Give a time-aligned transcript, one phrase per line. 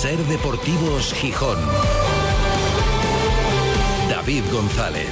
[0.00, 1.58] Ser Deportivos Gijón.
[4.08, 5.06] David González.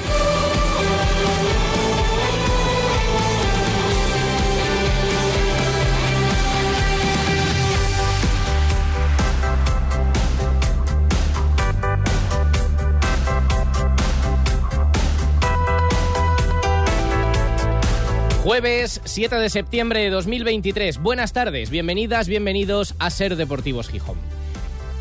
[18.43, 20.97] Jueves 7 de septiembre de 2023.
[20.97, 24.38] Buenas tardes, bienvenidas, bienvenidos a Ser Deportivos Gijón.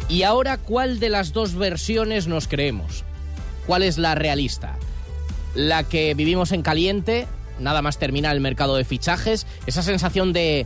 [0.09, 3.03] Y ahora, ¿cuál de las dos versiones nos creemos?
[3.65, 4.77] ¿Cuál es la realista?
[5.53, 7.27] La que vivimos en caliente,
[7.59, 10.65] nada más terminar el mercado de fichajes, esa sensación de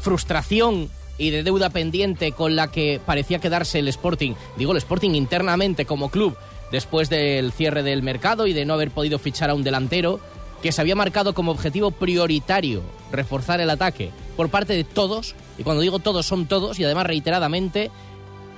[0.00, 0.88] frustración
[1.18, 5.84] y de deuda pendiente con la que parecía quedarse el Sporting, digo el Sporting internamente
[5.84, 6.36] como club,
[6.72, 10.20] después del cierre del mercado y de no haber podido fichar a un delantero,
[10.62, 15.64] que se había marcado como objetivo prioritario reforzar el ataque por parte de todos, y
[15.64, 17.90] cuando digo todos son todos, y además reiteradamente,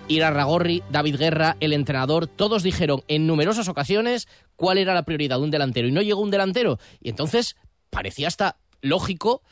[0.09, 5.39] Ira Ragorri, David Guerra, el entrenador, todos dijeron en numerosas ocasiones cuál era la prioridad
[5.39, 6.78] de un delantero, y no llegó un delantero.
[7.00, 7.56] Y entonces
[7.91, 9.42] parecía hasta lógico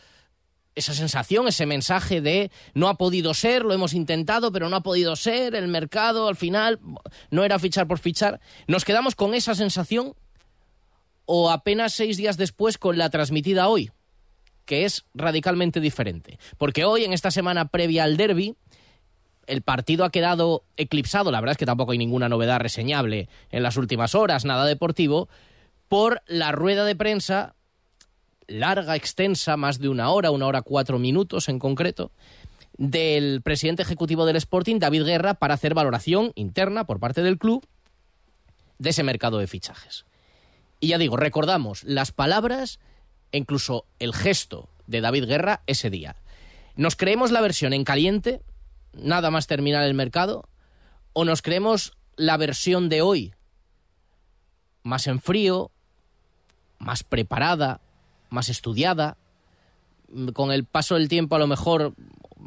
[0.75, 4.83] esa sensación, ese mensaje de no ha podido ser, lo hemos intentado, pero no ha
[4.83, 6.81] podido ser, el mercado al final
[7.31, 8.41] no era fichar por fichar.
[8.67, 10.14] Nos quedamos con esa sensación
[11.25, 13.91] o apenas seis días después con la transmitida hoy,
[14.64, 16.39] que es radicalmente diferente.
[16.59, 18.57] Porque hoy, en esta semana previa al derby,
[19.51, 23.62] el partido ha quedado eclipsado, la verdad es que tampoco hay ninguna novedad reseñable en
[23.62, 25.29] las últimas horas, nada deportivo,
[25.89, 27.57] por la rueda de prensa
[28.47, 32.12] larga, extensa, más de una hora, una hora cuatro minutos en concreto,
[32.77, 37.67] del presidente ejecutivo del Sporting, David Guerra, para hacer valoración interna por parte del club
[38.79, 40.07] de ese mercado de fichajes.
[40.79, 42.79] Y ya digo, recordamos las palabras
[43.33, 46.17] e incluso el gesto de David Guerra ese día.
[46.77, 48.41] ¿Nos creemos la versión en caliente,
[48.92, 50.48] nada más terminar el mercado?
[51.12, 53.34] ¿O nos creemos la versión de hoy,
[54.83, 55.70] más en frío,
[56.78, 57.80] más preparada,
[58.29, 59.17] más estudiada?
[60.33, 61.95] Con el paso del tiempo a lo mejor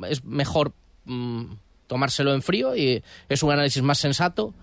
[0.09, 0.73] es mejor
[1.05, 1.53] mmm,
[1.87, 4.53] tomárselo en frío y es un análisis más sensato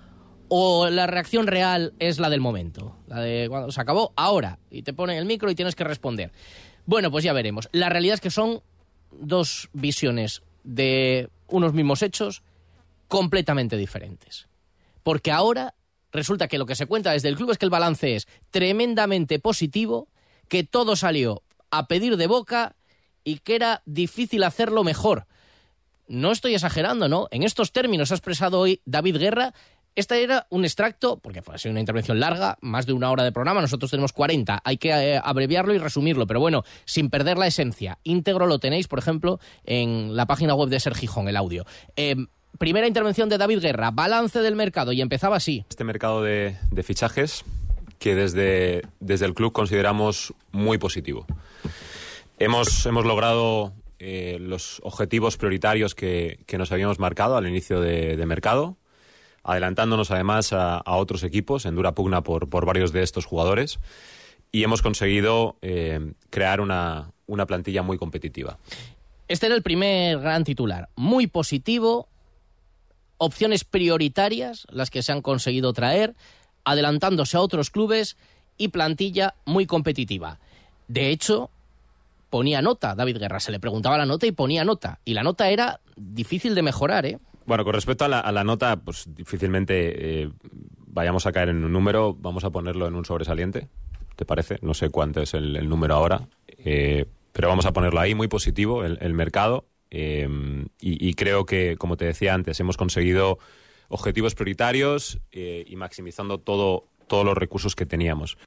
[0.53, 4.83] o la reacción real es la del momento, la de cuando se acabó, ahora, y
[4.83, 6.33] te ponen el micro y tienes que responder.
[6.87, 7.69] Bueno, pues ya veremos.
[7.71, 8.61] La realidad es que son
[9.13, 12.43] dos visiones de unos mismos hechos
[13.09, 14.49] completamente diferentes.
[15.03, 15.75] Porque ahora
[16.13, 19.39] resulta que lo que se cuenta desde el club es que el balance es tremendamente
[19.39, 20.09] positivo,
[20.49, 22.75] que todo salió a pedir de boca
[23.25, 25.27] y que era difícil hacerlo mejor.
[26.09, 27.29] No estoy exagerando, ¿no?
[27.31, 29.55] En estos términos ha expresado hoy David Guerra
[29.97, 33.61] este era un extracto, porque fue una intervención larga, más de una hora de programa,
[33.61, 37.99] nosotros tenemos 40, hay que eh, abreviarlo y resumirlo, pero bueno, sin perder la esencia.
[38.05, 41.65] Íntegro lo tenéis, por ejemplo, en la página web de Ser Gijón, el audio.
[41.97, 42.17] Eh,
[42.59, 45.65] primera intervención de David Guerra, balance del mercado, y empezaba así.
[45.69, 47.45] Este mercado de, fichajes
[47.99, 51.27] que desde, desde el club consideramos muy positivo.
[52.39, 58.25] Hemos, hemos logrado eh, los objetivos prioritarios que, que, nos habíamos marcado al inicio de
[58.25, 58.79] mercado
[59.43, 63.79] adelantándonos además a, otros equipos en dura pugna por, por, varios de estos jugadores
[64.53, 68.59] y hemos conseguido eh, crear una, una plantilla muy competitiva.
[69.29, 72.09] Este era el primer gran titular, muy positivo,
[73.17, 76.15] opciones prioritarias, las que se han conseguido traer,
[76.65, 78.17] adelantándose a otros clubes
[78.59, 80.41] y plantilla muy competitiva.
[80.89, 81.51] De hecho,
[82.31, 84.99] ponía nota, David Guerra, se le preguntaba la nota y ponía nota.
[85.05, 87.19] Y la nota era difícil de mejorar, ¿eh?
[87.51, 90.31] Bueno, con respecto a la, nota, pues difícilmente eh,
[90.87, 93.67] vayamos a caer en un número, vamos a ponerlo en un sobresaliente,
[94.15, 94.61] ¿te parece?
[94.63, 98.85] No sé cuánto es el, número ahora, eh, pero vamos a ponerlo ahí, muy positivo,
[98.85, 100.29] el, mercado, eh,
[100.81, 103.41] y, creo que, como te decía antes, hemos conseguido
[103.89, 108.39] objetivos prioritarios y maximizando todo, todos los recursos que teníamos.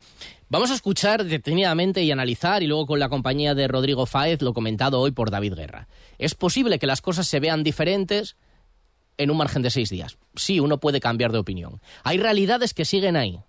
[0.48, 4.54] Vamos a escuchar detenidamente y analizar, y luego con la compañía de Rodrigo Fáez, lo
[4.54, 5.90] comentado hoy por David Guerra.
[6.20, 8.38] Es posible que las cosas se vean diferentes
[9.18, 10.18] en un margen de seis días.
[10.36, 11.82] Sí, uno puede cambiar de opinión.
[12.04, 13.40] Hay realidades que siguen ahí.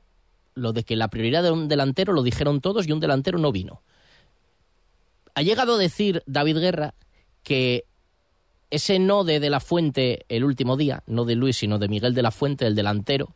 [0.55, 3.51] Lo de que la prioridad de un delantero lo dijeron todos y un delantero no
[3.53, 3.83] vino.
[5.35, 6.95] Ha llegado a decir David Guerra
[7.43, 7.85] que
[8.71, 12.15] ese no de De La Fuente el último día, no de Luis, sino de Miguel
[12.15, 13.35] de la Fuente, el delantero,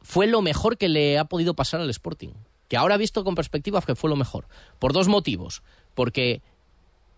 [0.00, 2.30] fue lo mejor que le ha podido pasar al Sporting.
[2.68, 4.46] Que ahora visto con perspectiva que fue lo mejor.
[4.78, 5.62] Por dos motivos.
[5.94, 6.42] Porque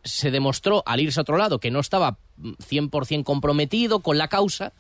[0.05, 4.73] se demostró al irse a otro lado que no estaba 100% comprometido con la causa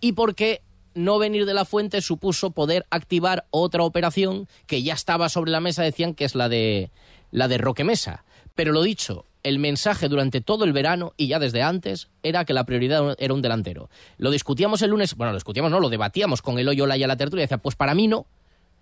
[0.00, 0.62] y porque
[0.94, 5.60] no venir de la fuente supuso poder activar otra operación que ya estaba sobre la
[5.60, 6.90] mesa, decían que es la de
[7.30, 8.24] la de Roque Mesa.
[8.54, 12.52] Pero lo dicho, el mensaje durante todo el verano y ya desde antes era que
[12.52, 13.88] la prioridad era un delantero.
[14.18, 17.06] Lo discutíamos el lunes, bueno, lo discutíamos, no, lo debatíamos con el Oyola y a
[17.06, 18.26] la tertulia decía, pues para mí no.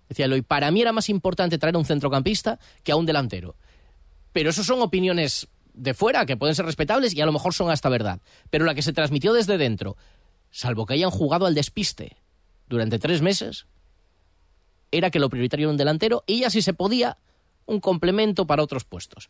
[0.07, 3.55] Decía Eloy, para mí era más importante traer a un centrocampista que a un delantero.
[4.33, 5.47] Pero eso son opiniones
[5.79, 8.19] de fuera que pueden ser respetables y a lo mejor son hasta verdad.
[8.49, 9.97] Pero la que se transmitió desde dentro,
[10.51, 12.17] salvo que hayan jugado al despiste
[12.67, 13.65] durante tres meses,
[14.91, 17.17] era que lo prioritario era un delantero y ya si se podía,
[17.65, 19.29] un complemento para otros puestos.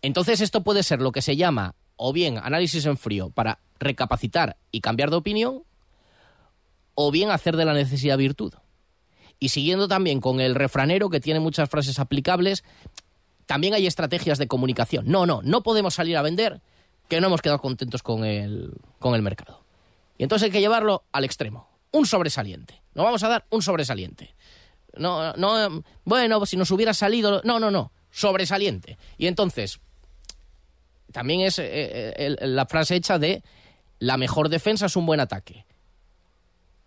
[0.00, 4.56] Entonces esto puede ser lo que se llama o bien análisis en frío para recapacitar
[4.70, 5.64] y cambiar de opinión,
[6.94, 8.54] o bien hacer de la necesidad virtud.
[9.38, 12.64] Y siguiendo también con el refranero que tiene muchas frases aplicables,
[13.52, 15.04] también hay estrategias de comunicación.
[15.06, 16.62] No, no, no podemos salir a vender
[17.06, 19.62] que no hemos quedado contentos con el, con el mercado.
[20.16, 21.68] Y entonces hay que llevarlo al extremo.
[21.90, 22.80] Un sobresaliente.
[22.94, 24.34] Nos vamos a dar un sobresaliente.
[24.96, 27.42] No, no, bueno, si nos hubiera salido.
[27.44, 27.92] No, no, no.
[28.10, 28.96] Sobresaliente.
[29.18, 29.80] Y entonces,
[31.12, 31.66] también es eh,
[32.16, 33.42] eh, la frase hecha de
[33.98, 35.66] la mejor defensa es un buen ataque.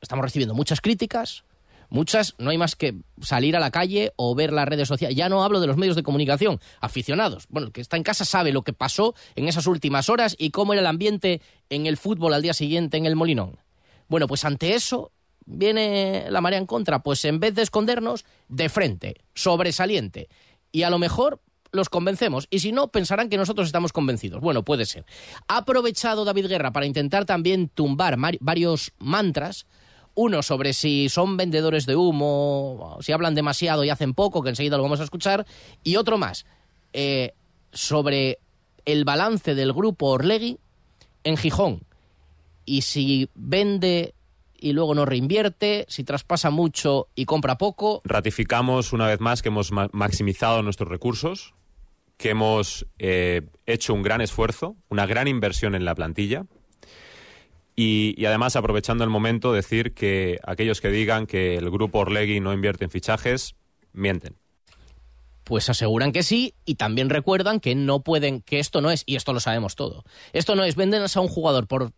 [0.01, 1.43] Estamos recibiendo muchas críticas,
[1.95, 5.15] muchas, no hay más que salir a la calle o ver las redes sociales.
[5.15, 7.45] Ya no hablo de los medios de comunicación, aficionados.
[7.49, 10.51] Bueno, el que está en casa sabe lo que pasó en esas últimas horas y
[10.51, 13.57] cómo era el ambiente en el fútbol al día siguiente en el Molinón.
[14.07, 15.11] Bueno, pues ante eso
[15.45, 16.99] viene la marea en contra.
[16.99, 20.27] Pues en vez de escondernos, de frente, sobresaliente.
[20.71, 22.47] Y a lo mejor los convencemos.
[22.49, 24.41] Y si no, pensarán que nosotros estamos convencidos.
[24.41, 25.05] Bueno, puede ser.
[25.47, 29.65] Ha aprovechado David Guerra para intentar también tumbar varios mantras.
[30.15, 34.77] Uno sobre si son vendedores de humo, si hablan demasiado y hacen poco, que enseguida
[34.77, 35.45] lo vamos a escuchar.
[35.83, 36.45] Y otro más,
[36.93, 37.33] eh,
[37.73, 38.39] sobre
[38.85, 40.57] el balance del grupo Orlegui
[41.23, 41.81] en Gijón.
[42.65, 44.15] Y si vende
[44.57, 48.01] y luego no reinvierte, si traspasa mucho y compra poco.
[48.03, 51.53] Ratificamos una vez más que hemos maximizado nuestros recursos,
[52.17, 56.45] que hemos eh, hecho un gran esfuerzo, una gran inversión en la plantilla.
[57.75, 62.53] Y, además, aprovechando el momento, decir que aquellos que digan que el grupo Orlegui no
[62.53, 63.55] invierte en fichajes,
[63.91, 64.37] mienten.
[65.43, 69.15] Pues aseguran que sí y también recuerdan que no pueden, que esto no es, y
[69.15, 71.91] esto lo sabemos todo, esto no es venden a un jugador por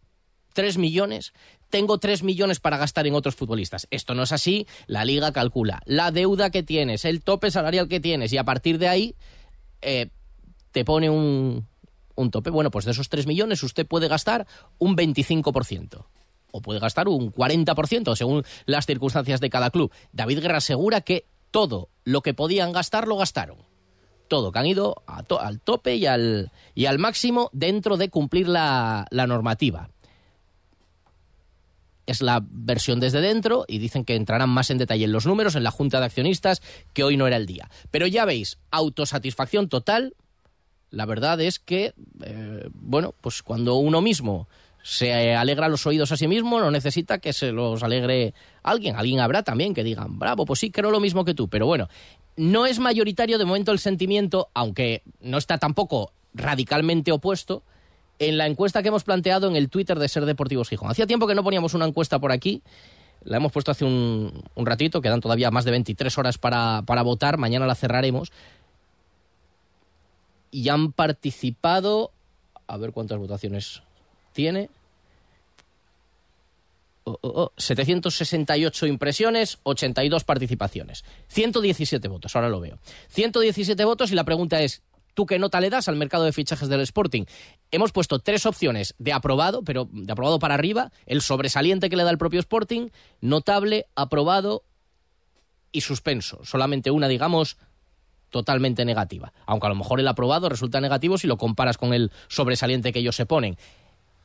[0.53, 1.33] 3 millones,
[1.69, 3.87] tengo 3 millones para gastar en otros futbolistas.
[3.89, 7.99] Esto no es así, la liga calcula la deuda que tienes, el tope salarial que
[7.99, 9.15] tienes y a partir de ahí
[9.81, 10.09] eh,
[10.71, 11.67] te pone un,
[12.17, 12.49] un tope.
[12.49, 14.45] Bueno, pues de esos 3 millones usted puede gastar
[14.77, 16.05] un 25%
[16.51, 19.91] o puede gastar un 40% según las circunstancias de cada club.
[20.11, 23.57] David Guerra asegura que todo lo que podían gastar lo gastaron.
[24.27, 29.07] Todo, que han ido al tope y al, y al máximo dentro de cumplir la,
[29.09, 29.89] la normativa
[32.07, 35.55] es la versión desde dentro y dicen que entrarán más en detalle en los números
[35.55, 36.61] en la Junta de Accionistas,
[36.93, 37.69] que hoy no era el día.
[37.91, 40.15] Pero ya veis, autosatisfacción total.
[40.89, 41.93] La verdad es que,
[42.23, 44.47] eh, bueno, pues cuando uno mismo
[44.83, 48.95] se alegra los oídos a sí mismo, no necesita que se los alegre alguien.
[48.95, 51.49] Alguien habrá también que digan, bravo, pues sí, creo lo mismo que tú.
[51.49, 51.89] Pero bueno,
[52.37, 57.63] no es mayoritario de momento el sentimiento, aunque no está tampoco radicalmente opuesto,
[58.19, 60.89] en la encuesta que hemos planteado en el Twitter de Ser Deportivos Gijón.
[60.89, 62.63] Hacía tiempo que no poníamos una encuesta por aquí.
[63.23, 67.65] La hemos puesto hace un, ratito, quedan todavía más de 23 horas para, votar, mañana
[67.65, 68.31] la cerraremos.
[70.51, 72.11] Y han participado,
[72.67, 73.81] a ver cuántas votaciones
[74.33, 74.69] tiene.
[77.57, 81.05] 768 impresiones, 82 participaciones.
[81.29, 82.79] 117 votos, ahora lo veo.
[83.09, 84.83] 117 votos y la pregunta es,
[85.17, 87.23] ¿Tú qué nota le das al mercado de fichajes del Sporting?
[87.71, 92.03] Hemos puesto tres opciones de aprobado, pero de aprobado para arriba, el sobresaliente que le
[92.03, 92.89] da el propio Sporting,
[93.19, 94.61] notable, aprobado
[95.71, 96.45] y suspenso.
[96.45, 97.57] Solamente una, digamos,
[98.29, 99.33] totalmente negativa.
[99.45, 102.99] Aunque a lo mejor el aprobado resulta negativo si lo comparas con el sobresaliente que
[102.99, 103.57] ellos se ponen.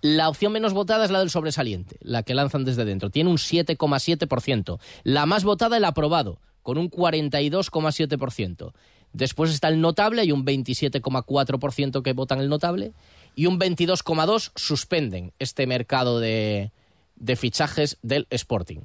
[0.01, 3.11] La opción menos votada es la del sobresaliente, la que lanzan desde dentro.
[3.11, 4.81] Tiene un 7,7%.
[5.05, 8.73] La más votada, el aprobado, con un 42,7%.
[9.13, 12.93] Después está el notable, hay un 27,4% que votan el notable
[13.37, 16.73] y un 22,2% suspenden este mercado de,
[17.17, 18.81] de fichajes del Sporting.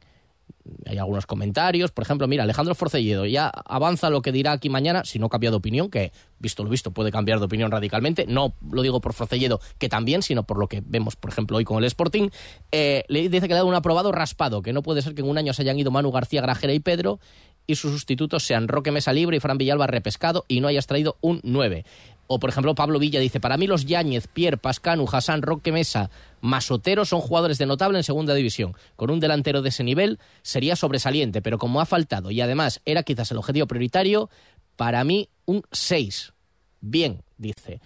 [0.86, 5.04] Hay algunos comentarios, por ejemplo, mira, Alejandro Forcelledo ya avanza lo que dirá aquí mañana,
[5.06, 8.54] si no cambia de opinión, que visto lo visto puede cambiar de opinión radicalmente, no
[8.70, 11.78] lo digo por Forcelledo que también, sino por lo que vemos, por ejemplo, hoy con
[11.78, 12.30] el Sporting,
[12.72, 15.22] eh, le dice que le ha dado un aprobado raspado, que no puede ser que
[15.22, 17.20] en un año se hayan ido Manu García Grajera y Pedro
[17.68, 21.18] y sus sustitutos sean Roque Mesa Libre y Fran Villalba repescado y no hayas traído
[21.22, 21.86] un 9.
[22.28, 26.10] O, por ejemplo, Pablo Villa dice, para mí los Yáñez, Pierre, Pascanu, Hassan, Roque Mesa,
[26.42, 28.76] Masotero son jugadores de notable en segunda división.
[28.98, 33.04] Con un delantero de ese nivel sería sobresaliente, pero como ha faltado y además era
[33.04, 34.30] quizás el objetivo prioritario,
[34.76, 36.34] para mí un 6.
[36.82, 37.82] Bien, dice.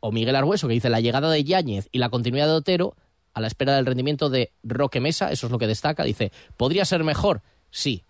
[0.00, 2.96] O Miguel Argueso, que dice la llegada de Yáñez y la continuidad de Otero
[3.32, 6.02] a la espera del rendimiento de Roque Mesa, eso es lo que destaca.
[6.04, 7.42] Dice, ¿podría ser mejor?
[7.70, 8.04] Sí.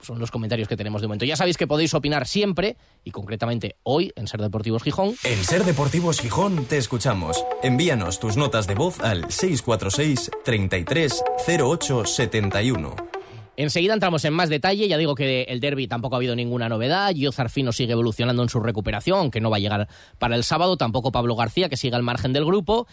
[0.00, 1.24] Son los comentarios que tenemos de momento.
[1.24, 5.14] Ya sabéis que podéis opinar siempre, y concretamente hoy en Ser Deportivos Gijón.
[5.24, 7.44] En Ser Deportivos Gijón te escuchamos.
[7.62, 11.22] Envíanos tus notas de voz al 646 33
[11.58, 12.96] 08 71.
[13.56, 14.88] Enseguida entramos en más detalle.
[14.88, 17.12] Ya digo que el derby tampoco ha habido ninguna novedad.
[17.12, 19.88] Gio Zarfino sigue evolucionando en su recuperación, aunque no va a llegar
[20.18, 20.78] para el sábado.
[20.78, 22.86] Tampoco Pablo García, que sigue al margen del grupo.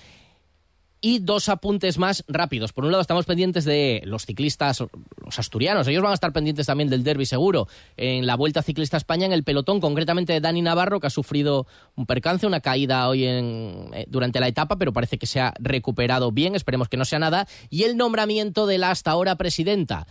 [0.99, 2.73] Y dos apuntes más rápidos.
[2.73, 4.83] Por un lado, estamos pendientes de los ciclistas,
[5.23, 5.87] los asturianos.
[5.87, 7.67] Ellos van a estar pendientes también del derby seguro.
[7.97, 11.67] En la Vuelta Ciclista España, en el pelotón, concretamente de Dani Navarro, que ha sufrido
[11.95, 15.53] un percance, una caída hoy en, eh, durante la etapa, pero parece que se ha
[15.59, 16.55] recuperado bien.
[16.55, 17.47] Esperemos que no sea nada.
[17.69, 20.07] Y el nombramiento de la hasta ahora presidenta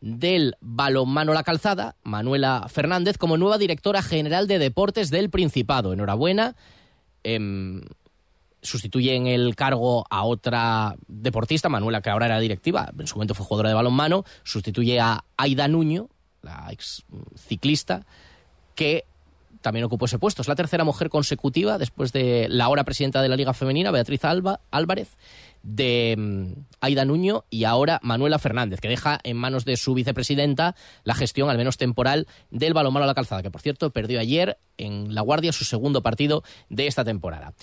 [0.00, 5.92] del balonmano La Calzada, Manuela Fernández, como nueva directora general de deportes del Principado.
[5.92, 6.56] Enhorabuena.
[7.22, 7.82] Em,
[8.64, 13.34] sustituye en el cargo a otra deportista, Manuela, que ahora era directiva, en su momento
[13.34, 16.08] fue jugadora de balonmano, sustituye a Aida Nuño,
[16.42, 17.04] la ex
[17.36, 18.06] ciclista,
[18.74, 19.04] que
[19.60, 20.42] también ocupó ese puesto.
[20.42, 24.24] Es la tercera mujer consecutiva, después de la ahora presidenta de la Liga Femenina, Beatriz
[24.24, 25.16] Alba, Álvarez,
[25.62, 30.76] de mm, Aida Nuño y ahora Manuela Fernández, que deja en manos de su vicepresidenta
[31.02, 34.58] la gestión, al menos temporal, del balonmano a la calzada, que por cierto perdió ayer
[34.76, 37.54] en La Guardia su segundo partido de esta temporada.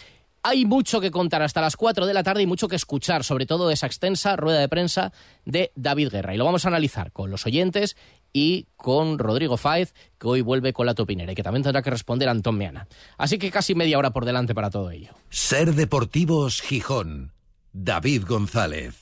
[0.44, 3.46] Hay mucho que contar hasta las 4 de la tarde y mucho que escuchar, sobre
[3.46, 5.14] todo de esa extensa rueda de prensa
[5.46, 6.34] de David Guerra.
[6.34, 7.96] Y lo vamos a analizar con los oyentes
[8.34, 11.92] y con Rodrigo Fáez, que hoy vuelve con la topinera y que también tendrá que
[11.92, 12.88] responder a Antón Meana.
[13.20, 15.14] Así que casi media hora por delante para todo ello.
[15.30, 17.34] Ser Deportivos Gijón.
[17.72, 19.01] David González.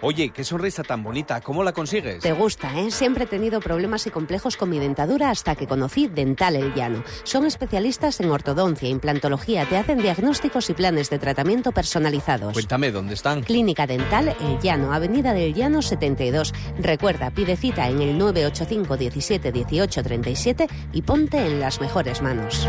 [0.00, 2.22] Oye, qué sonrisa tan bonita, ¿cómo la consigues?
[2.22, 2.90] Te gusta, ¿eh?
[2.90, 7.02] Siempre he tenido problemas y complejos con mi dentadura hasta que conocí Dental El Llano.
[7.22, 12.52] Son especialistas en ortodoncia, implantología, te hacen diagnósticos y planes de tratamiento personalizados.
[12.52, 13.42] Cuéntame, ¿dónde están?
[13.42, 16.52] Clínica Dental El Llano, Avenida del Llano 72.
[16.80, 22.68] Recuerda, pide cita en el 985 17 18 37 y ponte en las mejores manos.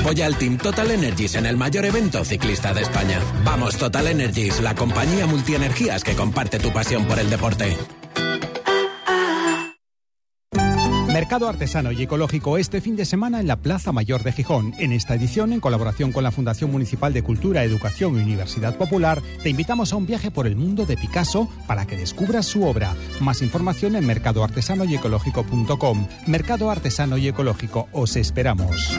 [0.00, 3.20] Apoya al Team Total Energies en el mayor evento ciclista de España.
[3.44, 7.76] Vamos Total Energies, la compañía multienergías que comparte tu pasión por el deporte.
[11.12, 14.72] Mercado Artesano y Ecológico este fin de semana en la Plaza Mayor de Gijón.
[14.78, 19.20] En esta edición, en colaboración con la Fundación Municipal de Cultura, Educación y Universidad Popular,
[19.42, 22.94] te invitamos a un viaje por el mundo de Picasso para que descubras su obra.
[23.20, 26.08] Más información en mercadoartesanoyecológico.com.
[26.26, 28.96] Mercado Artesano y Ecológico, os esperamos.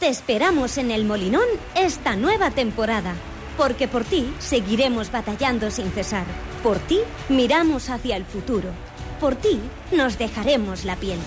[0.00, 3.12] Te esperamos en el Molinón esta nueva temporada,
[3.58, 6.24] porque por ti seguiremos batallando sin cesar.
[6.62, 8.70] Por ti miramos hacia el futuro.
[9.20, 9.60] Por ti
[9.92, 11.18] nos dejaremos la piel.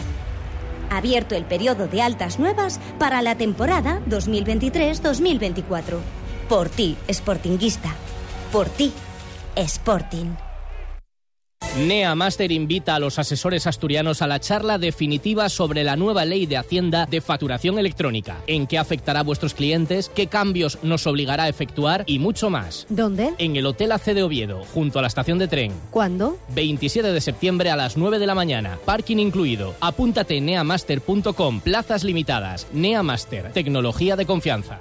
[0.90, 6.00] Abierto el periodo de altas nuevas para la temporada 2023-2024.
[6.50, 7.94] Por ti, Sportinguista.
[8.52, 8.92] Por ti,
[9.56, 10.53] Sporting.
[11.78, 16.46] NEA Master invita a los asesores asturianos a la charla definitiva sobre la nueva ley
[16.46, 21.44] de Hacienda de facturación electrónica, en qué afectará a vuestros clientes, qué cambios nos obligará
[21.46, 22.86] a efectuar y mucho más.
[22.90, 23.34] ¿Dónde?
[23.40, 25.74] En el Hotel AC de Oviedo, junto a la estación de tren.
[25.90, 26.38] ¿Cuándo?
[26.54, 28.78] 27 de septiembre a las 9 de la mañana.
[28.86, 29.74] Parking incluido.
[29.82, 31.62] Apúntate en neamaster.com.
[31.62, 32.68] Plazas limitadas.
[32.72, 33.52] NEA Master.
[33.52, 34.80] Tecnología de confianza.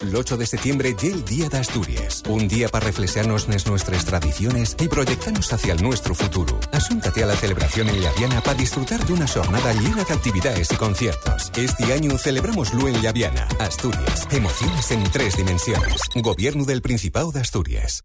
[0.00, 2.24] El 8 de septiembre ya el Día de Asturias.
[2.28, 6.58] Un día para reflexionarnos en nuestras tradiciones y proyectarnos hacia el nuestro futuro.
[6.72, 10.76] Asúntate a la celebración en Llaviana para disfrutar de una jornada llena de actividades y
[10.76, 11.52] conciertos.
[11.56, 14.26] Este año celebramoslo en Llaviana, Asturias.
[14.32, 16.00] Emociones en tres dimensiones.
[16.16, 18.04] Gobierno del Principado de Asturias.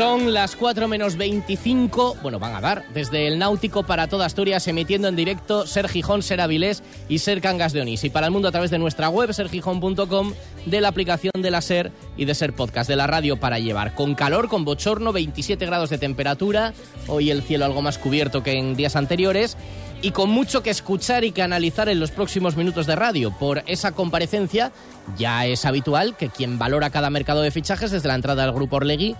[0.00, 4.66] Son las 4 menos 25, bueno, van a dar, desde el Náutico para toda Asturias,
[4.66, 8.02] emitiendo en directo Ser Gijón, Ser Avilés y Ser Cangas de Onís.
[8.04, 10.32] Y para el mundo a través de nuestra web, sergijón.com,
[10.64, 13.94] de la aplicación de la Ser y de Ser Podcast, de la radio para llevar.
[13.94, 16.72] Con calor, con bochorno, 27 grados de temperatura,
[17.06, 19.58] hoy el cielo algo más cubierto que en días anteriores
[20.00, 23.36] y con mucho que escuchar y que analizar en los próximos minutos de radio.
[23.38, 24.72] Por esa comparecencia
[25.18, 28.76] ya es habitual que quien valora cada mercado de fichajes desde la entrada del grupo
[28.76, 29.14] Orlegui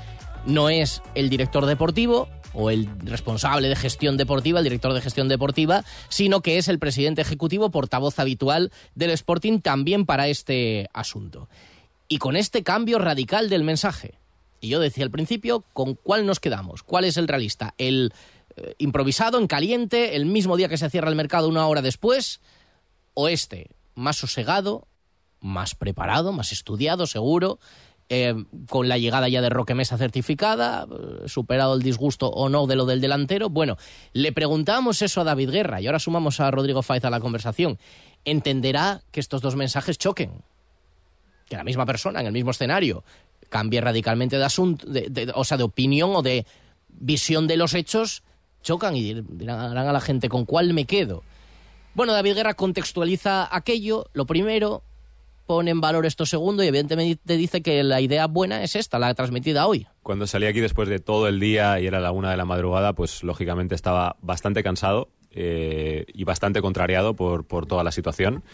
[0.47, 5.29] no es el director deportivo o el responsable de gestión deportiva, el director de gestión
[5.29, 11.49] deportiva, sino que es el presidente ejecutivo, portavoz habitual del Sporting también para este asunto.
[12.09, 14.19] Y con este cambio radical del mensaje.
[14.61, 16.83] Y yo decía al principio, ¿con cuál nos quedamos?
[16.83, 17.75] ¿Cuál es el realista?
[17.79, 18.13] ¿El
[18.57, 22.41] eh, improvisado, en caliente, el mismo día que se cierra el mercado una hora después?
[23.15, 24.87] ¿O este, más sosegado,
[25.41, 27.59] más preparado, más estudiado, seguro,
[28.13, 28.35] eh,
[28.69, 32.75] con la llegada ya de Roque Mesa certificada, eh, superado el disgusto o no de
[32.75, 33.51] lo del delantero.
[33.51, 33.77] Bueno,
[34.13, 37.79] le preguntábamos eso a David Guerra y ahora sumamos a Rodrigo Faiz a la conversación.
[38.25, 40.43] ¿Entenderá que estos dos mensajes choquen?
[41.49, 43.05] Que la misma persona, en el mismo escenario,
[43.49, 44.89] cambie radicalmente de asunto,
[45.37, 46.47] o sea, de opinión o de
[46.89, 48.25] visión de los hechos,
[48.63, 51.23] chocan y dirán a la gente con cuál me quedo.
[51.95, 54.83] Bueno, David Guerra contextualiza aquello, lo primero,
[55.51, 59.13] pone en valor esto segundo y evidentemente dice que la idea buena es esta, la
[59.15, 59.89] transmitida hoy.
[60.01, 62.93] Cuando salí aquí después de todo el día y era la una de la madrugada,
[62.93, 68.45] pues lógicamente estaba bastante cansado eh, y bastante contrariado por, por toda la situación.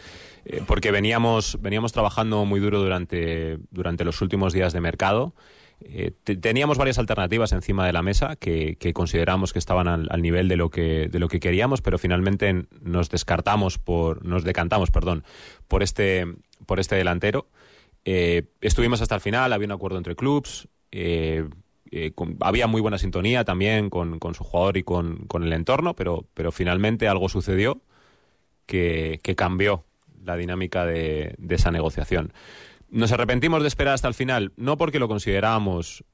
[0.46, 5.34] Eh, porque veníamos, veníamos trabajando muy duro durante, durante los últimos días de mercado.
[5.80, 10.48] Eh, teníamos varias alternativas encima de la mesa que, consideramos que estaban al, al, nivel
[10.48, 15.24] de lo que de lo que queríamos, pero finalmente nos descartamos por nos decantamos, perdón,
[15.68, 16.24] por este
[16.66, 17.46] por este delantero.
[18.08, 21.44] Eh, estuvimos hasta el final, había un acuerdo entre clubs, eh,
[21.90, 25.96] eh, había muy buena sintonía también con, con su jugador y con, con, el entorno,
[25.96, 27.80] pero, pero finalmente algo sucedió
[28.66, 29.84] que, que cambió
[30.24, 32.32] la dinámica de, esa negociación.
[32.90, 36.04] Nos arrepentimos de esperar hasta el final, no porque lo considerábamos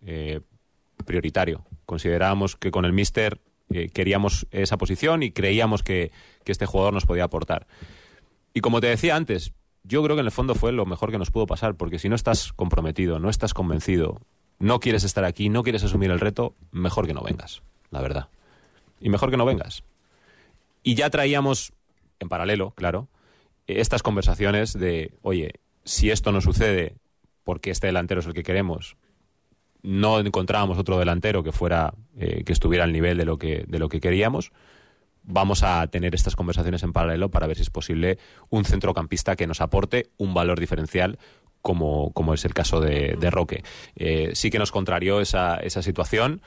[1.05, 3.39] prioritario, considerábamos que con el Mister
[3.93, 6.11] queríamos esa posición y creíamos que,
[6.45, 7.67] que este jugador nos podía aportar.
[8.55, 9.53] Y como te decía antes,
[9.85, 12.09] yo creo que en el fondo fue lo mejor que nos pudo pasar, porque si
[12.09, 14.21] no estás comprometido, no estás convencido,
[14.59, 18.29] no quieres estar aquí, no quieres asumir el reto, mejor que no vengas, la verdad.
[19.01, 19.83] Y mejor que no vengas.
[20.83, 21.73] Y ya traíamos,
[22.21, 23.09] en paralelo, claro,
[23.67, 26.95] estas conversaciones de, oye, si esto no sucede
[27.45, 28.97] porque este delantero es el que queremos,
[29.83, 33.79] no encontrábamos otro delantero que fuera, eh, que estuviera al nivel de lo que, de
[33.79, 34.53] lo que queríamos,
[35.25, 38.19] vamos a tener estas conversaciones en paralelo para ver si es posible
[38.51, 41.19] un centrocampista que nos aporte un valor diferencial
[41.61, 43.63] como, como es el caso de, Roque.
[43.97, 46.43] Eh, sí que nos contrarió esa, esa situación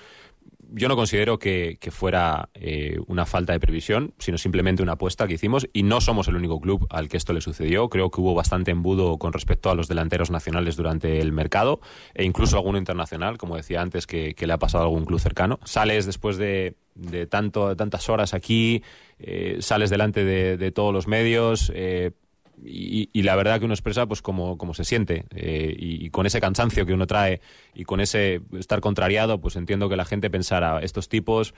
[0.71, 5.35] yo no considero que, fuera eh, una falta de previsión, sino simplemente una apuesta que
[5.35, 7.89] hicimos y no somos el único club al que esto le sucedió.
[7.89, 11.79] Creo que hubo bastante embudo con respecto a los delanteros nacionales durante el mercado
[12.13, 15.59] e incluso alguno internacional, como decía antes, que, le ha pasado a algún club cercano.
[15.63, 18.83] Sales después de, de tanto, tantas horas aquí,
[19.19, 21.71] eh, sales delante de, de, todos los medios.
[21.73, 22.11] Eh,
[22.63, 26.25] y, la verdad que uno expresa pues como, como se siente eh, y, y, con
[26.25, 27.41] ese cansancio que uno trae
[27.73, 31.53] y con ese estar contrariado pues entiendo que la gente pensara estos tipos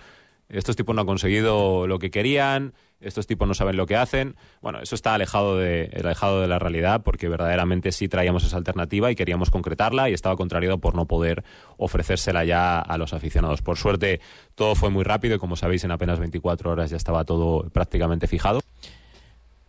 [0.50, 4.36] estos tipos no han conseguido lo que querían estos tipos no saben lo que hacen.
[4.62, 9.12] Bueno eso está alejado de alejado de la realidad porque verdaderamente sí traíamos esa alternativa
[9.12, 11.44] y queríamos concretarla y estaba contrariado por no poder
[11.78, 13.62] ofrecérsela ya a los aficionados.
[13.62, 14.20] Por suerte
[14.56, 18.28] todo fue muy rápido y como sabéis en apenas 24 horas ya estaba todo prácticamente
[18.28, 18.62] fijado.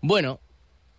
[0.01, 0.41] Bueno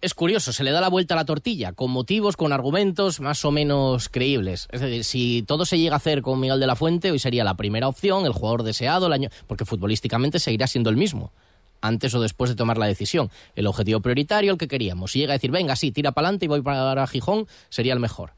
[0.01, 3.43] es curioso, se le da la vuelta a la tortilla, con motivos, con argumentos más
[3.43, 4.67] o menos creíbles.
[4.71, 7.43] Es decir, si todo se llega a hacer con Miguel de la Fuente, hoy sería
[7.43, 11.33] la primera opción, el jugador deseado, el año, porque futbolísticamente seguirá siendo el mismo,
[11.81, 13.29] antes o después de tomar la decisión.
[13.55, 15.11] El objetivo prioritario, el que queríamos.
[15.11, 17.99] Si llega a decir, venga, sí, tira para adelante y voy para Gijón, sería el
[17.99, 18.31] mejor.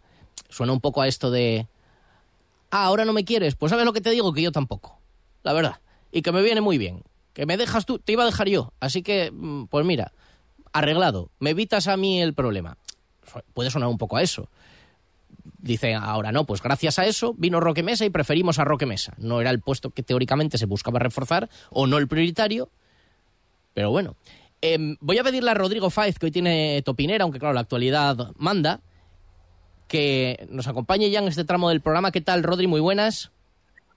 [0.50, 1.67] Suena un poco a esto de,
[2.71, 5.00] ah, ahora no me quieres, pues sabes lo que te digo, que yo tampoco,
[5.43, 5.80] la verdad.
[6.12, 7.04] Y que me viene muy bien.
[7.34, 8.74] Que me dejas tú, te iba a dejar yo.
[8.80, 9.32] Así que,
[9.69, 10.12] pues mira
[10.73, 12.77] arreglado, me evitas a mí el problema.
[13.53, 14.49] Puede sonar un poco a eso.
[15.57, 19.13] Dice ahora no, pues gracias a eso vino Roque Mesa y preferimos a Roque Mesa.
[19.17, 22.69] No era el puesto que teóricamente se buscaba reforzar o no el prioritario,
[23.73, 24.15] pero bueno.
[24.63, 28.31] Eh, voy a pedirle a Rodrigo Faiz, que hoy tiene topinera, aunque claro, la actualidad
[28.38, 28.81] manda,
[29.88, 32.12] que nos acompañe ya en este tramo del programa.
[32.12, 32.67] ¿Qué tal, Rodri?
[32.67, 33.31] Muy buenas.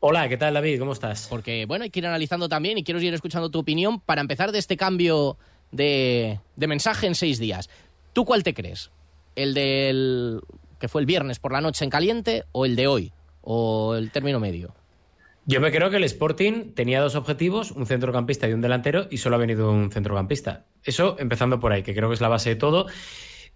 [0.00, 0.78] Hola, ¿qué tal, David?
[0.78, 1.26] ¿Cómo estás?
[1.28, 4.52] Porque, bueno, hay que ir analizando también y quiero ir escuchando tu opinión para empezar
[4.52, 5.38] de este cambio
[5.74, 7.68] de, de, mensaje en seis días.
[8.12, 8.90] ¿Tú cuál te crees?
[9.37, 10.40] ¿El del
[10.78, 13.12] que fue el viernes por la noche en caliente o el de hoy?
[13.42, 14.74] ¿O el término medio?
[15.46, 19.18] Yo me creo que el Sporting tenía dos objetivos, un centrocampista y un delantero, y
[19.18, 20.64] solo ha venido un centrocampista.
[20.82, 22.87] Eso empezando por ahí, que creo que es la base de todo.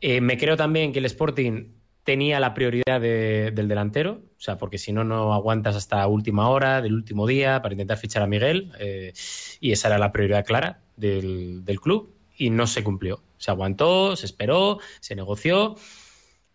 [0.00, 1.72] Eh, me creo también que el Sporting
[2.08, 6.80] tenía la prioridad del delantero, o sea, porque si no, no aguantas hasta última hora,
[6.80, 9.12] del último día, para intentar fichar a Miguel, eh,
[9.60, 13.22] y esa era la prioridad clara del, del club, y no se cumplió.
[13.36, 15.74] Se aguantó, se esperó, se negoció,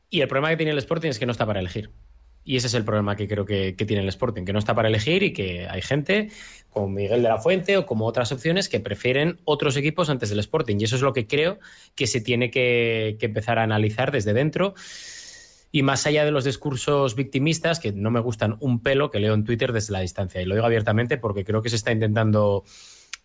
[0.09, 1.91] y el problema que tiene el Sporting es que no está para elegir.
[2.43, 4.87] Y ese es el problema que creo que, tiene el Sporting, que no está para
[4.87, 6.31] elegir y que hay gente
[6.71, 10.39] como Miguel de la Fuente o como otras opciones que prefieren otros equipos antes del
[10.39, 10.77] Sporting.
[10.79, 11.59] Y eso es lo que creo
[11.93, 14.73] que se tiene que, que empezar a analizar desde dentro.
[15.75, 19.33] Y más allá de los discursos victimistas, que no me gustan un pelo, que leo
[19.33, 20.39] en Twitter desde la distancia.
[20.39, 22.63] Y lo digo abiertamente porque creo que se está intentando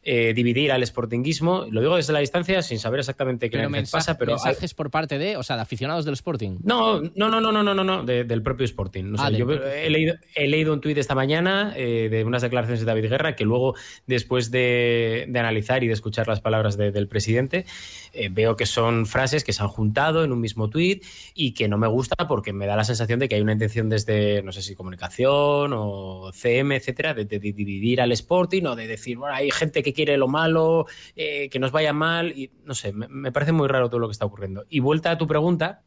[0.05, 1.67] eh, dividir al sportinguismo.
[1.71, 3.59] Lo digo desde la distancia sin saber exactamente qué
[3.91, 6.59] pasa, pero mensajes por parte de, o sea, de aficionados del Sporting.
[6.63, 9.17] No, no, no, no, no, no, no, del propio Sporting.
[9.19, 12.87] Ah, yo he leído, he leído un tuit esta mañana eh, de unas declaraciones de
[12.87, 13.75] David Guerra que luego,
[14.07, 17.67] después de, analizar y de escuchar las palabras del presidente,
[18.13, 21.69] eh, veo que son frases que se han juntado en un mismo tuit y que
[21.69, 24.53] no me gusta porque me da la sensación de que hay una intención desde, no
[24.53, 29.35] sé si comunicación o CM, etcétera, de, de dividir al Sporting o de decir, bueno,
[29.35, 32.93] hay gente que que quiere lo malo, eh, que nos vaya mal, y no sé,
[32.93, 34.65] me, parece muy raro todo lo que está ocurriendo.
[34.69, 35.83] Y vuelta a tu pregunta,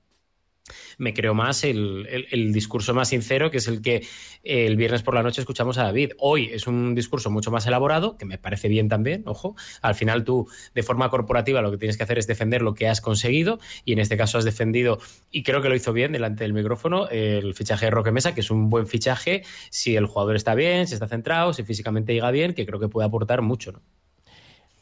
[0.97, 3.95] me creo más el, discurso más sincero, que es el que
[4.43, 6.11] eh, el viernes por la noche escuchamos a David.
[6.19, 9.55] Hoy es un discurso mucho más elaborado, que me parece bien también, ojo.
[9.81, 12.87] Al final tú, de forma corporativa, lo que tienes que hacer es defender lo que
[12.87, 14.99] has conseguido, y en este caso has defendido,
[15.31, 18.41] y creo que lo hizo bien delante del micrófono, el fichaje de Roque Mesa, que
[18.41, 22.31] es un buen fichaje si el jugador está bien, si está centrado, si físicamente llega
[22.31, 23.81] bien, que creo que puede aportar mucho, ¿no?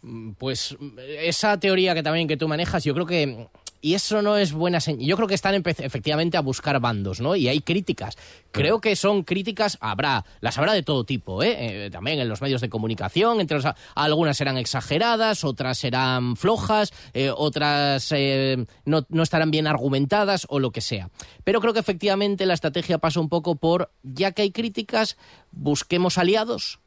[0.01, 3.47] Mm, pues esa teoría que también que tú manejas, yo creo que
[3.81, 5.05] y eso no es buena señal.
[5.05, 7.35] Yo creo que están efectivamente a buscar bandos, ¿no?
[7.35, 8.17] Y hay críticas.
[8.51, 11.85] Creo que son críticas, habrá, las habrá de todo tipo, ¿eh?
[11.85, 13.59] eh también en los medios de comunicación, entre
[13.95, 20.59] algunas serán exageradas, otras serán flojas, eh, otras eh, no, no, estarán bien argumentadas o
[20.59, 21.09] lo que sea.
[21.43, 25.17] Pero creo que efectivamente la estrategia pasa un poco por, ya que hay críticas,
[25.51, 26.79] busquemos aliados.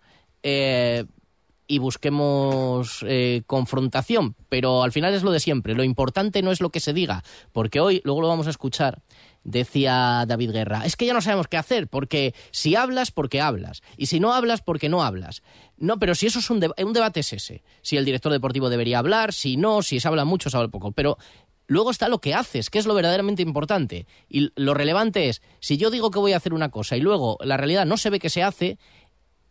[0.42, 1.04] Eh,
[1.72, 5.74] y busquemos eh, confrontación, pero al final es lo de siempre.
[5.74, 9.00] Lo importante no es lo que se diga, porque hoy, luego lo vamos a escuchar,
[9.42, 13.82] decía David Guerra, es que ya no sabemos qué hacer, porque si hablas, porque hablas,
[13.96, 15.42] y si no hablas, porque no hablas.
[15.78, 18.98] No, pero si eso es un, un debate es ese, si el director deportivo debería
[18.98, 21.16] hablar, si no, si se habla mucho, se habla poco, pero
[21.72, 24.06] Luego está lo que haces, que es lo verdaderamente importante.
[24.28, 27.38] Y lo relevante es, si yo digo que voy a hacer una cosa y luego
[27.40, 28.78] la realidad no se ve que se hace,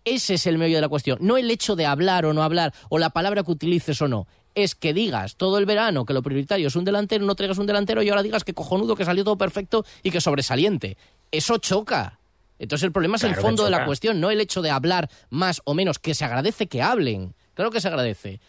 [0.06, 1.18] ese es el medio de la cuestión.
[1.22, 4.28] No el hecho de hablar o no hablar, o la palabra que utilices o no.
[4.54, 7.68] Es que digas todo el verano que lo prioritario es un delantero, no traigas un
[7.68, 10.98] delantero y ahora digas que cojonudo, que salió todo perfecto y que sobresaliente.
[11.32, 12.20] Eso choca.
[12.60, 15.62] Entonces el problema es el fondo de la cuestión, no el hecho de hablar más
[15.64, 17.34] o menos, que se agradece que hablen.
[17.56, 18.40] Claro que se agradece.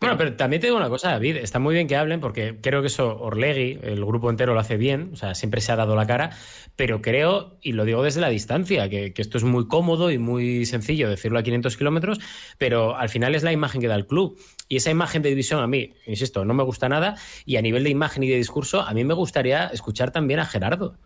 [0.00, 2.80] Bueno, pero también te digo una cosa, David, está muy bien que hablen porque creo
[2.80, 5.94] que eso Orlegui, el grupo entero lo hace bien, o sea, siempre se ha dado
[5.94, 6.30] la cara,
[6.74, 10.64] pero creo, y lo digo desde la distancia, que, esto es muy cómodo y muy
[10.64, 12.18] sencillo decirlo a 500 kilómetros,
[12.56, 14.38] pero al final es la imagen que da el club.
[14.68, 17.84] Y esa imagen de división a mí, insisto, no me gusta nada, y a nivel
[17.84, 20.96] de imagen y de discurso, a mí me gustaría escuchar también a Gerardo.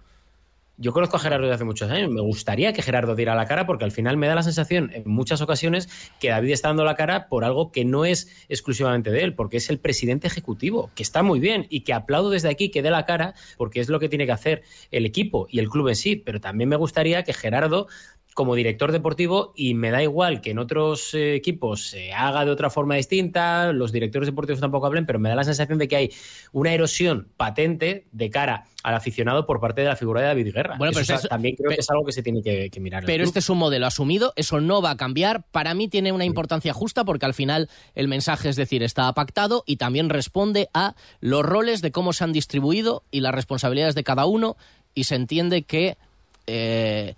[0.76, 2.10] Yo conozco a Gerardo desde hace muchos años.
[2.10, 5.04] Me gustaría que Gerardo diera la cara porque al final me da la sensación en
[5.06, 9.22] muchas ocasiones que David está dando la cara por algo que no es exclusivamente de
[9.22, 12.70] él, porque es el presidente ejecutivo, que está muy bien y que aplaudo desde aquí
[12.70, 15.68] que dé la cara porque es lo que tiene que hacer el equipo y el
[15.68, 16.16] club en sí.
[16.16, 17.87] Pero también me gustaría que Gerardo
[18.35, 22.51] como director deportivo y me da igual que en otros eh, equipos se haga de
[22.51, 25.97] otra forma distinta, los directores deportivos tampoco hablen, pero me da la sensación de que
[25.97, 26.11] hay
[26.53, 30.77] una erosión patente de cara al aficionado por parte de la figura de David Guerra.
[30.77, 33.05] Bueno, pero también creo que es algo que se tiene que, mirar.
[33.07, 35.44] Pero este es un modelo asumido, eso no va a cambiar.
[35.51, 39.62] Para mí tiene una importancia justa porque al final el mensaje, es decir, está pactado
[39.64, 44.05] y también responde a los roles de cómo se han distribuido y las responsabilidades de
[44.05, 44.57] cada uno
[44.92, 45.97] y se entiende que
[46.47, 47.14] eh,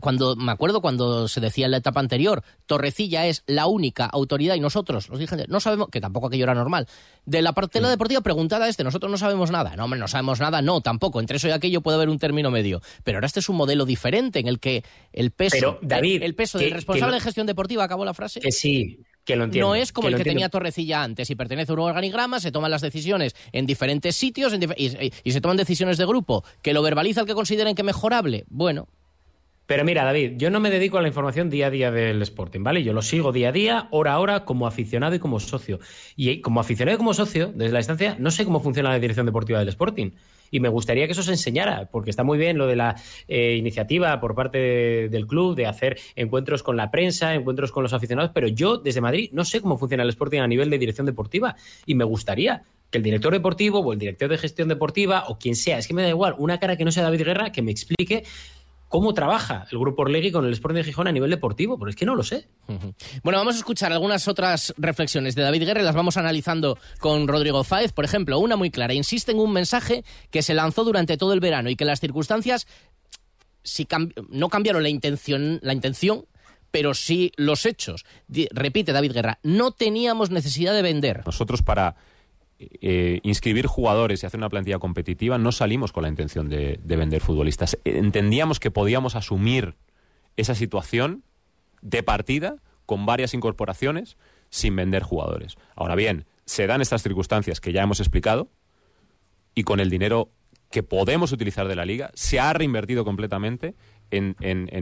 [0.00, 4.54] cuando me acuerdo cuando se decía en la etapa anterior, Torrecilla es la única autoridad
[4.54, 6.86] y nosotros, los dirigentes, no sabemos, que tampoco aquello era normal.
[7.24, 9.76] De la parte de la deportiva preguntada este, nosotros no sabemos nada.
[9.76, 11.20] No, hombre, no sabemos nada, no, tampoco.
[11.20, 12.80] Entre eso y aquello puede haber un término medio.
[13.04, 16.58] Pero ahora este es un modelo diferente en el que el peso, David, el, peso
[16.58, 18.40] del responsable de gestión deportiva, acabó la frase.
[18.40, 21.72] Que sí, que lo entiendo, no es como el que tenía Torrecilla antes y pertenece
[21.72, 25.98] a un organigrama, se toman las decisiones en diferentes sitios y, y, se toman decisiones
[25.98, 28.44] de grupo, que lo verbaliza el que consideren que mejorable.
[28.48, 28.88] Bueno,
[29.66, 32.62] pero mira, David, yo no me dedico a la información día a día del Sporting,
[32.62, 32.84] ¿vale?
[32.84, 35.80] Yo lo sigo día a día, hora a hora, como aficionado y como socio.
[36.14, 39.26] Y como aficionado y como socio, desde la distancia, no sé cómo funciona la dirección
[39.26, 40.12] deportiva del Sporting.
[40.52, 42.94] Y me gustaría que eso se enseñara, porque está muy bien lo de la
[43.26, 47.92] eh, iniciativa por parte del club de hacer encuentros con la prensa, encuentros con los
[47.92, 51.06] aficionados, pero yo desde Madrid no sé cómo funciona el Sporting a nivel de dirección
[51.06, 55.38] deportiva y me gustaría que el director deportivo o el director de gestión deportiva o
[55.38, 57.62] quien sea, es que me da igual, una cara que no sea David Guerra, que
[57.62, 58.24] me explique
[58.88, 61.96] cómo trabaja el grupo Orlegui con el Sporting de Gijón a nivel deportivo, pero es
[61.96, 62.48] que no lo sé.
[63.22, 67.64] Bueno, vamos a escuchar algunas otras reflexiones de David Guerra, las vamos analizando con Rodrigo
[67.64, 67.92] Fáez.
[67.92, 71.40] Por ejemplo, una muy clara, insiste en un mensaje que se lanzó durante todo el
[71.40, 72.66] verano y que las circunstancias
[73.66, 73.86] si
[74.30, 76.24] no cambiaron la intención, la intención,
[76.70, 78.04] pero sí los hechos.
[78.52, 81.22] repite David Guerra, no teníamos necesidad de vender.
[81.26, 81.96] Nosotros para
[82.58, 87.20] eh, inscribir jugadores y hacer una plantilla competitiva, no salimos con la intención de, vender
[87.20, 87.78] futbolistas.
[87.84, 89.76] Entendíamos que podíamos asumir
[90.36, 91.22] esa situación
[91.82, 94.16] de partida con varias incorporaciones
[94.48, 95.56] sin vender jugadores.
[95.74, 98.48] Ahora bien, se dan estas circunstancias que ya hemos explicado
[99.54, 100.30] y con el dinero
[100.70, 103.74] que podemos utilizar de la liga se ha reinvertido completamente
[104.10, 104.36] en,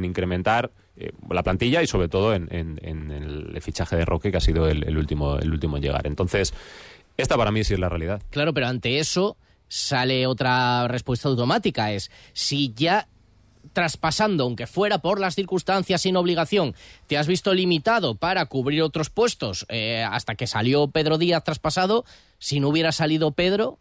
[0.04, 4.68] incrementar eh, la plantilla y sobre todo en, el fichaje de Roque que ha sido
[4.68, 6.06] el, último el último en llegar.
[6.06, 6.54] Entonces,
[7.16, 8.22] esta para mí sí es la realidad.
[8.30, 9.36] Claro, pero ante eso
[9.68, 13.08] sale otra respuesta automática, es si ya
[13.72, 16.74] traspasando, aunque fuera por las circunstancias sin obligación,
[17.06, 22.04] te has visto limitado para cubrir otros puestos eh, hasta que salió Pedro Díaz traspasado,
[22.38, 23.78] si no hubiera salido Pedro...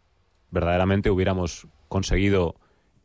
[0.50, 2.56] Verdaderamente hubiéramos conseguido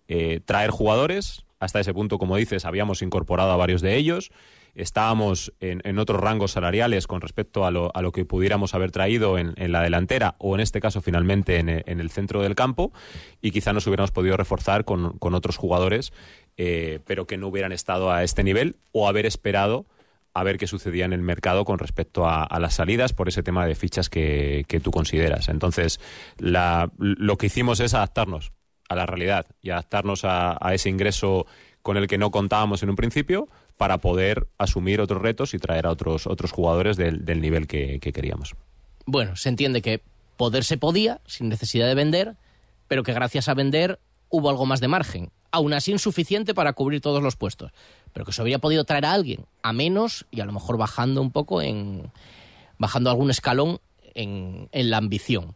[0.07, 4.31] eh, traer jugadores, hasta ese punto, como dices, habíamos incorporado a varios de ellos,
[4.75, 9.37] estábamos en, otros rangos salariales con respecto a lo, a lo que pudiéramos haber traído
[9.37, 12.91] en, la delantera o en este caso finalmente en, el centro del campo.
[13.41, 16.11] Y quizá nos hubiéramos podido reforzar con, otros jugadores
[16.57, 19.85] eh, pero que no hubieran estado a este nivel o haber esperado
[20.33, 23.65] a ver qué sucedía en el mercado con respecto a, las salidas por ese tema
[23.65, 25.49] de fichas que, tú consideras.
[25.49, 25.99] Entonces,
[26.37, 28.51] lo que hicimos es adaptarnos
[28.89, 31.45] a la realidad y adaptarnos a, ese ingreso
[31.81, 33.47] con el que no contábamos en un principio,
[33.77, 38.55] para poder asumir otros retos y traer a otros, otros jugadores del, nivel que, queríamos.
[39.05, 40.01] Bueno, se entiende que
[40.35, 42.35] poder se podía, sin necesidad de vender,
[42.89, 45.31] pero que gracias a vender hubo algo más de margen.
[45.51, 47.71] Aún así insuficiente para cubrir todos los puestos.
[48.11, 51.21] Pero que se habría podido traer a alguien a menos y a lo mejor bajando
[51.21, 52.11] un poco en.
[52.77, 53.79] bajando algún escalón
[54.13, 55.55] en, en la ambición.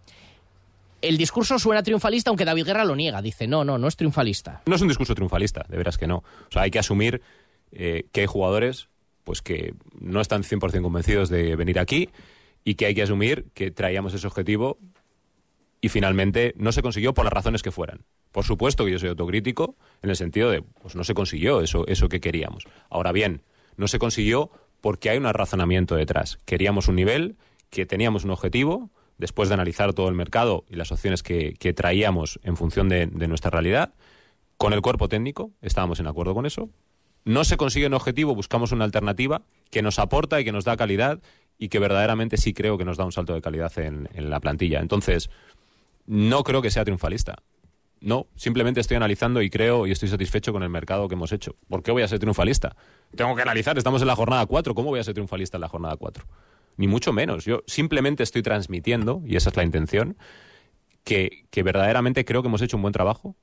[1.03, 3.21] El discurso suena triunfalista, aunque David Guerra lo niega.
[3.21, 4.61] Dice, no, no, no es triunfalista.
[4.65, 6.17] No es un discurso triunfalista, de veras que no.
[6.17, 7.21] O sea, hay que asumir
[7.73, 8.87] eh, que hay jugadores
[9.25, 12.09] pues que no están 100% convencidos de venir aquí
[12.63, 14.77] y que hay que asumir que traíamos ese objetivo
[15.81, 18.05] y finalmente no se consiguió por las razones que fueran.
[18.31, 21.85] Por supuesto que yo soy autocrítico en el sentido de, pues no se consiguió eso,
[21.87, 22.63] eso que queríamos.
[22.89, 23.41] Ahora bien,
[23.75, 26.39] no se consiguió porque hay un razonamiento detrás.
[26.45, 27.35] Queríamos un nivel,
[27.69, 32.39] que teníamos un objetivo, después de analizar todo el mercado y las opciones que, traíamos
[32.43, 33.93] en función de nuestra realidad,
[34.57, 36.69] con el cuerpo técnico, estábamos en acuerdo con eso,
[37.25, 40.77] no se consigue un objetivo, buscamos una alternativa que nos aporta y que nos da
[40.77, 41.21] calidad
[41.57, 44.79] y que verdaderamente sí creo que nos da un salto de calidad en, la plantilla.
[44.79, 45.29] Entonces,
[46.05, 47.35] no creo que sea triunfalista.
[48.01, 51.55] No, simplemente estoy analizando y creo y estoy satisfecho con el mercado que hemos hecho.
[51.69, 52.75] ¿Por qué voy a ser triunfalista?
[53.15, 55.69] Tengo que analizar, estamos en la jornada 4, ¿cómo voy a ser triunfalista en la
[55.69, 56.25] jornada 4?
[56.77, 57.45] Ni mucho menos.
[57.45, 60.17] Yo simplemente estoy transmitiendo, y esa es la intención,
[61.03, 63.35] que, que verdaderamente creo que hemos hecho un buen trabajo.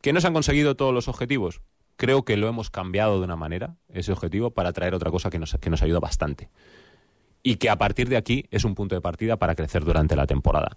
[0.00, 1.60] ¿Que no se han conseguido todos los objetivos?
[1.98, 5.38] creo que lo hemos cambiado de una manera, ese objetivo, para traer otra cosa que
[5.38, 6.48] nos, que nos ayuda bastante.
[7.42, 10.26] Y que a partir de aquí es un punto de partida para crecer durante la
[10.26, 10.76] temporada.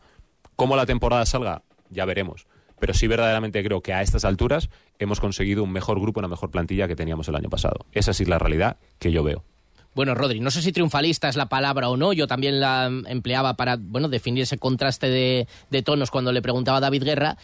[0.55, 1.63] ¿Cómo la temporada salga?
[1.89, 2.47] Ya veremos.
[2.79, 6.49] Pero sí verdaderamente creo que a estas alturas hemos conseguido un mejor grupo, una mejor
[6.49, 7.85] plantilla que teníamos el año pasado.
[7.91, 9.45] Esa sí es la realidad que yo veo.
[9.93, 13.55] Bueno, Rodri, no sé si triunfalista es la palabra o no, yo también la empleaba
[13.55, 17.37] para bueno, definir ese contraste de, de tonos cuando le preguntaba a David Guerra,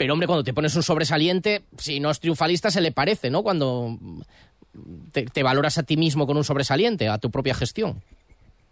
[0.00, 3.42] pero hombre, cuando te pones un sobresaliente, si no es triunfalista, se le parece, ¿no?
[3.42, 3.98] Cuando
[5.12, 8.02] te, valoras a ti mismo con un sobresaliente, a tu propia gestión.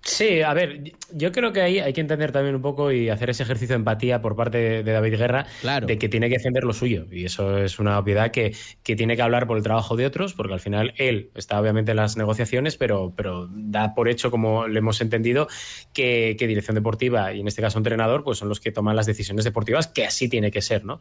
[0.03, 3.31] Sí, a ver, yo creo que ahí hay que entender también un poco y hacer
[3.31, 5.47] ese ejercicio de empatía por parte de, David Guerra
[5.85, 7.07] de que tiene que defender lo suyo.
[7.11, 10.55] Y eso es una obviedad que, tiene que hablar por el trabajo de otros, porque
[10.55, 14.79] al final él está obviamente en las negociaciones, pero, pero da por hecho, como le
[14.79, 15.49] hemos entendido,
[15.93, 19.45] que, dirección deportiva y en este caso entrenador, pues son los que toman las decisiones
[19.45, 21.01] deportivas, que así tiene que ser, ¿no?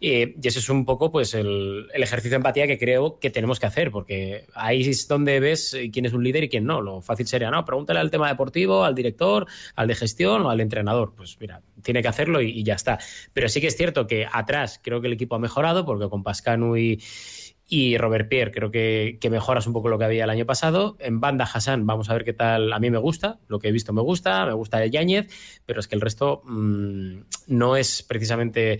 [0.00, 3.60] Y, ese es un poco pues el, el, ejercicio de empatía que creo que tenemos
[3.60, 6.80] que hacer, porque ahí es donde ves quién es un líder y quién no.
[6.80, 8.36] Lo fácil sería, no, pregúntale al tema de
[8.84, 11.14] al director, al de gestión o al entrenador.
[11.16, 12.98] Pues mira, tiene que hacerlo y, ya está.
[13.32, 16.22] Pero sí que es cierto que atrás creo que el equipo ha mejorado porque con
[16.22, 20.96] Pascanu y, Robert Pierre, creo que, mejoras un poco lo que había el año pasado.
[21.00, 22.72] En banda Hassan, vamos a ver qué tal.
[22.72, 25.26] A mí me gusta, lo que he visto me gusta, me gusta el Yáñez,
[25.64, 28.78] pero es que el resto mmm, no es precisamente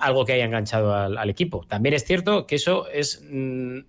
[0.00, 1.64] algo que haya enganchado al, equipo.
[1.66, 3.80] También es cierto que eso es mmm,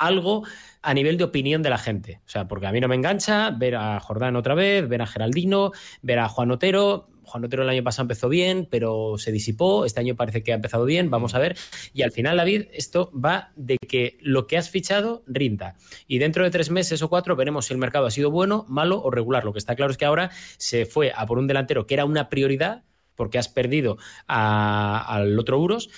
[0.00, 0.44] algo
[0.82, 2.20] a nivel de opinión de la gente.
[2.26, 5.06] O sea, porque a mí no me engancha ver a Jordán otra vez, ver a
[5.06, 7.06] Geraldino, ver a Juan Otero.
[7.22, 9.84] Juan Otero el año pasado empezó bien, pero se disipó.
[9.84, 11.10] Este año parece que ha empezado bien.
[11.10, 11.56] Vamos a ver.
[11.92, 15.76] Y al final, David, esto va de que lo que has fichado rinda.
[16.08, 19.00] Y dentro de tres meses o cuatro veremos si el mercado ha sido bueno, malo
[19.02, 19.44] o regular.
[19.44, 22.04] Lo que está claro es que ahora se fue a por un delantero que era
[22.04, 22.84] una prioridad
[23.14, 25.90] porque has perdido al otro Uros.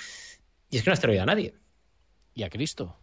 [0.70, 1.54] Y es que no has traído a nadie.
[2.34, 3.01] Y a Cristo.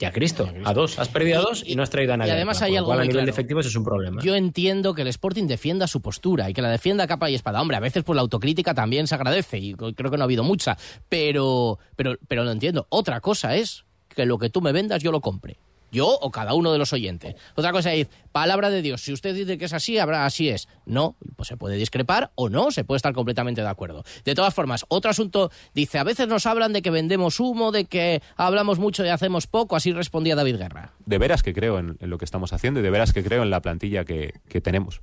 [0.00, 0.98] Y a Cristo, a dos.
[0.98, 2.32] Has perdido a dos y no has traído a nadie.
[2.32, 3.26] Y además hay algo a nivel claro.
[3.26, 4.22] de efectivos es un problema.
[4.22, 7.34] Yo entiendo que el Sporting defienda su postura y que la defienda a capa y
[7.34, 7.60] espada.
[7.60, 10.42] Hombre, a veces pues la autocrítica también se agradece y creo que no ha habido
[10.42, 10.78] mucha,
[11.10, 12.86] pero, pero, pero lo entiendo.
[12.88, 15.58] Otra cosa es que lo que tú me vendas yo lo compre.
[15.90, 17.34] Yo o cada uno de los oyentes.
[17.54, 20.68] Otra cosa es, palabra de Dios, si usted dice que es así, habrá así es.
[20.86, 24.04] No, pues se puede discrepar o no, se puede estar completamente de acuerdo.
[24.24, 27.84] De todas formas, otro asunto, dice, a veces nos hablan de que vendemos humo, de
[27.86, 30.92] que hablamos mucho y hacemos poco, así respondía David Guerra.
[31.06, 33.50] De veras que creo en, lo que estamos haciendo y de veras que creo en
[33.50, 35.00] la plantilla que, que tenemos.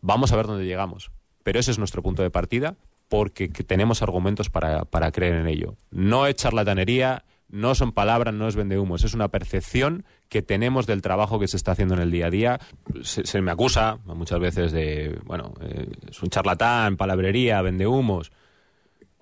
[0.00, 1.10] Vamos a ver dónde llegamos.
[1.44, 2.76] Pero ese es nuestro punto de partida
[3.08, 5.76] porque tenemos argumentos para, para creer en ello.
[5.90, 11.02] No es charlatanería, no son palabras, no es vendehumos, es una percepción que tenemos del
[11.02, 12.60] trabajo que se está haciendo en el día a día.
[13.02, 18.32] Se, me acusa muchas veces de, bueno, eh, es un charlatán, palabrería, vendehumos.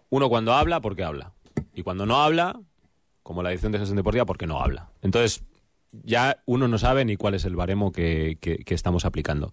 [0.09, 1.33] Uno cuando habla, porque habla.
[1.75, 2.59] Y cuando no habla,
[3.23, 4.91] como la edición de Gestión Deportiva, porque no habla.
[5.03, 5.45] Entonces,
[5.93, 9.53] ya uno no sabe ni cuál es el baremo que, estamos aplicando.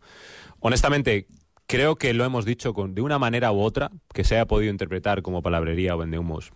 [0.60, 1.28] Honestamente,
[1.66, 5.22] creo que lo hemos dicho de una manera u otra, que se haya podido interpretar
[5.22, 6.54] como palabrería o vendehumos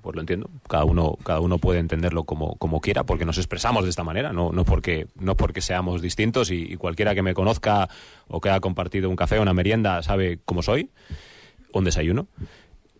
[0.00, 0.50] pues lo entiendo.
[0.68, 4.32] Cada uno, cada uno puede entenderlo como, como quiera, porque nos expresamos de esta manera,
[4.32, 7.88] no, no, porque, no porque seamos distintos y, cualquiera que me conozca
[8.28, 10.90] o que haya compartido un café o una merienda sabe cómo soy,
[11.72, 12.26] un desayuno.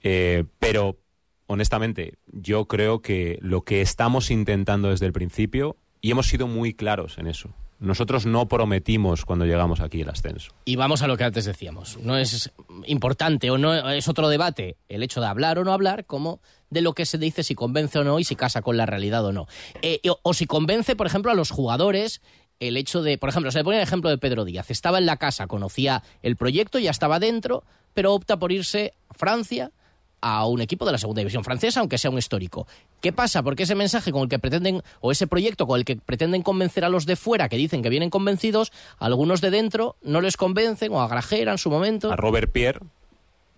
[0.03, 0.99] Eh, pero,
[1.47, 6.75] honestamente, yo creo que lo que estamos intentando desde el principio, y hemos sido muy
[6.75, 10.53] claros en eso, nosotros no prometimos cuando llegamos aquí el ascenso.
[10.65, 11.99] Y vamos a lo que antes decíamos.
[11.99, 12.53] No es
[12.87, 16.83] importante o no es otro debate el hecho de hablar o no hablar, como de
[16.83, 19.33] lo que se dice si convence o no y si casa con la realidad o
[19.33, 19.49] no.
[19.83, 22.21] Eh, o, o, si convence, por ejemplo, a los jugadores
[22.61, 24.71] el hecho de, por ejemplo, se le pone el ejemplo de Pedro Díaz.
[24.71, 27.65] Estaba en la casa, conocía el proyecto, ya estaba dentro,
[27.95, 29.73] pero opta por irse a Francia
[30.21, 32.67] a un equipo de la segunda división francesa, aunque sea un histórico.
[33.01, 33.43] ¿Qué pasa?
[33.43, 36.85] Porque ese mensaje con el que pretenden, o ese proyecto con el que pretenden convencer
[36.85, 40.93] a los de fuera, que dicen que vienen convencidos, algunos de dentro no les convencen
[40.93, 42.13] o a en su momento.
[42.13, 42.81] A Robert Pierre,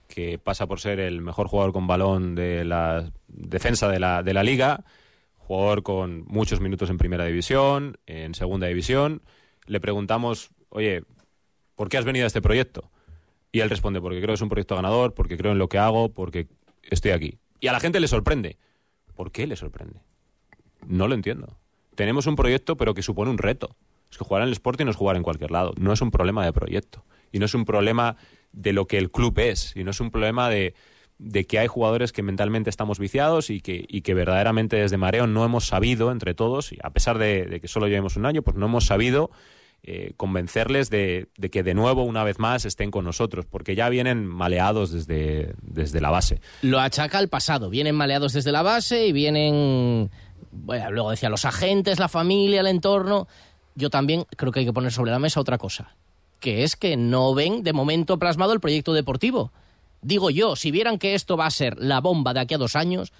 [0.09, 4.35] que pasa por ser el mejor jugador con balón de la defensa de la, de
[4.35, 4.85] la liga,
[5.39, 9.23] jugador con muchos minutos en primera división, en segunda división.
[9.67, 11.05] Le preguntamos, oye,
[11.77, 12.91] ¿por qué has venido a este proyecto?
[13.53, 15.79] Y él responde, porque creo que es un proyecto ganador, porque creo en lo que
[15.79, 16.49] hago, porque
[16.83, 17.39] estoy aquí.
[17.61, 18.57] Y a la gente le sorprende.
[19.15, 20.01] ¿Por qué le sorprende?
[20.87, 21.59] No lo entiendo.
[21.95, 23.77] Tenemos un proyecto, pero que supone un reto.
[24.11, 25.75] Es que jugar en el Sporting no es jugar en cualquier lado.
[25.77, 27.05] No es un problema de proyecto.
[27.31, 28.17] Y no es un problema
[28.53, 29.77] de lo que el club es.
[29.77, 30.75] Y no es un problema de,
[31.47, 35.45] que hay jugadores que mentalmente estamos viciados y que, y que verdaderamente desde Mareo no
[35.45, 38.57] hemos sabido, entre todos, y a pesar de, de que solo llevemos un año, pues
[38.57, 39.31] no hemos sabido
[39.85, 44.25] eh, convencerles de, que de nuevo, una vez más, estén con nosotros, porque ya vienen
[44.25, 46.41] maleados desde, desde la base.
[46.63, 50.11] Lo achaca al pasado, vienen maleados desde la base y vienen,
[50.53, 53.27] bueno, luego decía, los agentes, la familia, el entorno.
[53.75, 55.97] Yo también creo que hay que poner sobre la mesa otra cosa,
[56.39, 59.53] que es que no ven de momento plasmado el proyecto deportivo.
[60.01, 62.77] Digo yo, si vieran que esto va a ser la bomba de aquí a dos
[62.77, 63.13] años,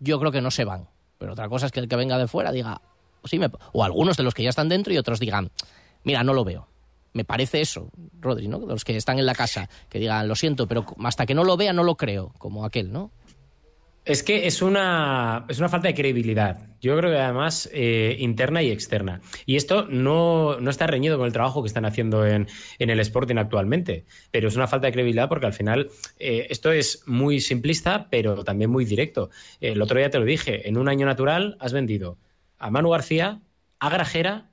[0.00, 0.88] yo creo que no se van.
[1.18, 2.80] Pero otra cosa es que el que venga de fuera diga,
[3.24, 3.50] sí me...
[3.72, 5.50] o algunos de los que ya están dentro y otros digan,
[6.08, 6.66] mira, no lo veo.
[7.12, 8.60] Me parece eso, Rodri, ¿no?
[8.60, 11.58] Los que están en la casa, que digan, lo siento, pero hasta que no lo
[11.58, 13.12] vea no lo creo, como aquel, ¿no?
[14.06, 16.66] Es que es una, es una falta de credibilidad.
[16.80, 19.20] Yo creo que además eh, interna y externa.
[19.44, 23.00] Y esto no, no, está reñido con el trabajo que están haciendo en, en, el
[23.00, 24.06] Sporting actualmente.
[24.30, 28.44] Pero es una falta de credibilidad porque al final eh, esto es muy simplista, pero
[28.44, 29.28] también muy directo.
[29.60, 32.16] El otro día te lo dije, en un año natural has vendido
[32.58, 33.42] a Manu García,
[33.78, 34.48] a Grajera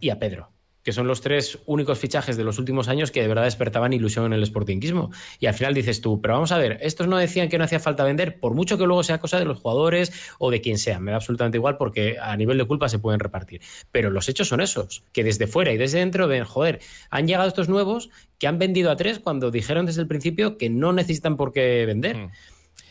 [0.00, 0.50] y a Pedro
[0.82, 4.26] que son los tres únicos fichajes de los últimos años que de verdad despertaban ilusión
[4.26, 5.10] en el sportinguismo.
[5.38, 7.80] Y al final dices tú, pero vamos a ver, estos no decían que no hacía
[7.80, 10.98] falta vender, por mucho que luego sea cosa de los jugadores o de quien sea,
[11.00, 13.60] me da absolutamente igual porque a nivel de culpa se pueden repartir.
[13.92, 17.48] Pero los hechos son esos, que desde fuera y desde dentro ven, joder, han llegado
[17.48, 21.36] estos nuevos que han vendido a tres cuando dijeron desde el principio que no necesitan
[21.36, 22.16] por qué vender.
[22.16, 22.30] Mm.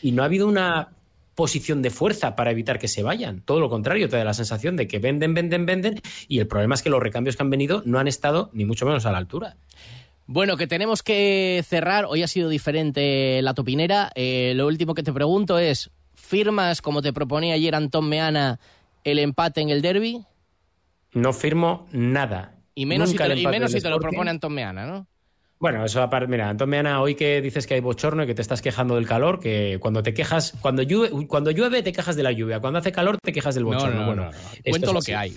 [0.02, 0.92] Y no ha habido una
[1.40, 3.40] posición de fuerza para evitar que se vayan.
[3.40, 6.74] Todo lo contrario, te da la sensación de que venden, venden, venden y el problema
[6.74, 9.16] es que los recambios que han venido no han estado ni mucho menos a la
[9.16, 9.56] altura.
[10.26, 12.04] Bueno, que tenemos que cerrar.
[12.04, 14.12] Hoy ha sido diferente la topinera.
[14.16, 18.60] Eh, lo último que te pregunto es, ¿firmas, como te proponía ayer Antón Meana,
[19.02, 20.22] el empate en el derby?
[21.14, 22.54] No firmo nada.
[22.74, 25.06] Y menos, si te, y menos si te lo propone Antón Meana, ¿no?
[25.60, 28.40] Bueno, eso aparte, mira, Antón Meana, hoy que dices que hay bochorno y que te
[28.40, 32.22] estás quejando del calor, que cuando te quejas, cuando llueve, cuando llueve te quejas de
[32.22, 34.00] la lluvia, cuando hace calor te quejas del No, bochorno.
[34.00, 34.36] no, bueno, no, no.
[34.38, 35.36] esto Cuento lo que hay.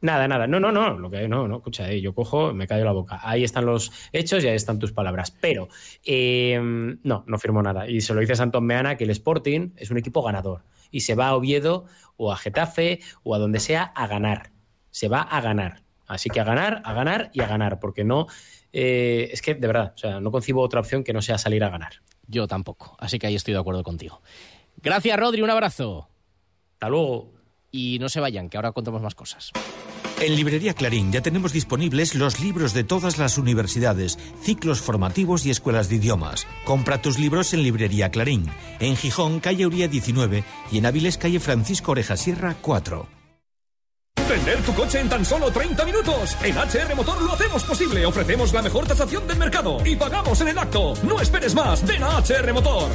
[0.00, 0.46] Nada, nada.
[0.46, 0.96] No, no, no.
[0.98, 1.56] Lo que hay, no, no.
[1.56, 3.20] Escucha, eh, yo cojo, me callo la boca.
[3.22, 5.30] Ahí están los hechos y ahí están tus palabras.
[5.30, 5.68] Pero
[6.04, 6.58] eh,
[7.02, 7.88] no, no firmo nada.
[7.90, 10.62] Y se lo dices a Antón Meana que el Sporting es un equipo ganador.
[10.90, 11.84] Y se va a Oviedo
[12.16, 14.50] o a Getafe o a donde sea a ganar.
[14.90, 15.82] Se va a ganar.
[16.06, 17.80] Así que a ganar, a ganar y a ganar.
[17.80, 18.28] Porque no.
[18.78, 21.64] Eh, es que, de verdad, o sea, no concibo otra opción que no sea salir
[21.64, 21.94] a ganar.
[22.26, 22.94] Yo tampoco.
[22.98, 24.20] Así que ahí estoy de acuerdo contigo.
[24.82, 25.40] Gracias, Rodri.
[25.40, 26.10] Un abrazo.
[26.74, 27.32] Hasta luego.
[27.70, 29.50] Y no se vayan, que ahora contamos más cosas.
[30.20, 35.50] En Librería Clarín ya tenemos disponibles los libros de todas las universidades, ciclos formativos y
[35.50, 36.46] escuelas de idiomas.
[36.66, 38.44] Compra tus libros en Librería Clarín,
[38.78, 43.15] en Gijón, calle Uría 19 y en Áviles, calle Francisco Oreja Sierra 4.
[44.28, 46.36] Vender tu coche en tan solo 30 minutos.
[46.42, 48.04] En HR Motor lo hacemos posible.
[48.04, 50.94] Ofrecemos la mejor tasación del mercado y pagamos en el acto.
[51.04, 51.86] No esperes más.
[51.86, 52.90] Ven a HR Motor.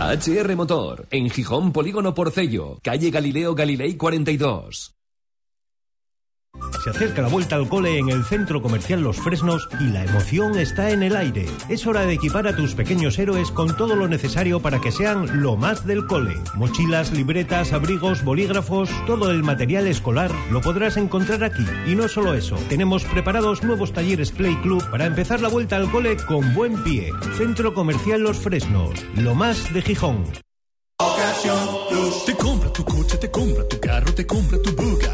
[0.00, 4.94] HR Motor, en Gijón Polígono Porcello, calle Galileo Galilei 42.
[6.84, 10.58] Se acerca la vuelta al cole en el centro comercial Los Fresnos y la emoción
[10.58, 11.46] está en el aire.
[11.70, 15.42] Es hora de equipar a tus pequeños héroes con todo lo necesario para que sean
[15.42, 16.34] lo más del cole.
[16.56, 21.64] Mochilas, libretas, abrigos, bolígrafos, todo el material escolar lo podrás encontrar aquí.
[21.86, 25.90] Y no solo eso, tenemos preparados nuevos talleres Play Club para empezar la vuelta al
[25.90, 27.10] cole con buen pie.
[27.38, 30.24] Centro comercial Los Fresnos, lo más de Gijón.
[32.26, 35.13] Te compra tu coche, te compra tu carro, te compra tu buga.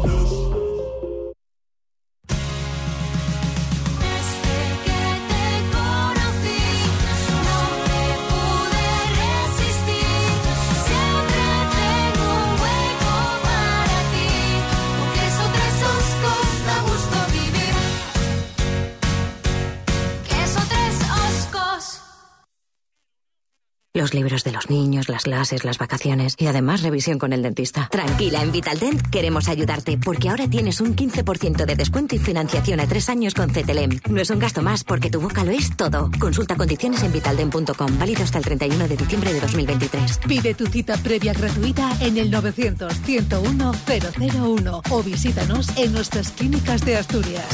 [24.01, 27.87] Los libros de los niños, las clases, las vacaciones y además revisión con el dentista.
[27.91, 32.87] Tranquila, en Vitaldent queremos ayudarte porque ahora tienes un 15% de descuento y financiación a
[32.87, 33.99] tres años con CTLM.
[34.09, 36.09] No es un gasto más porque tu boca lo es todo.
[36.19, 40.21] Consulta condiciones en vitaldent.com, válido hasta el 31 de diciembre de 2023.
[40.27, 47.45] Pide tu cita previa gratuita en el 900-101-001 o visítanos en nuestras clínicas de Asturias.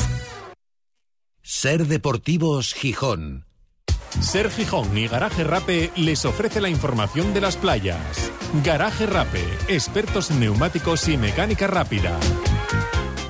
[1.41, 3.47] Ser Deportivos Gijón.
[4.20, 8.32] Ser Gijón y Garaje Rape les ofrece la información de las playas.
[8.63, 12.18] Garaje Rape, expertos en neumáticos y mecánica rápida.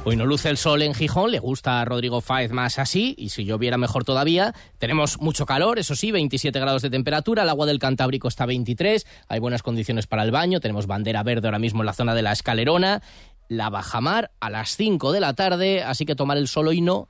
[0.05, 3.29] Hoy no luce el sol en Gijón, le gusta a Rodrigo Fáez más así, y
[3.29, 4.55] si lloviera mejor todavía.
[4.77, 8.47] Tenemos mucho calor, eso sí, 27 grados de temperatura, el agua del Cantábrico está a
[8.47, 12.15] 23, hay buenas condiciones para el baño, tenemos bandera verde ahora mismo en la zona
[12.15, 13.01] de la escalerona,
[13.49, 17.09] la bajamar a las 5 de la tarde, así que tomar el sol hoy no,